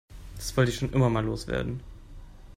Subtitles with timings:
[0.35, 1.81] Das wollte ich schon immer mal loswerden.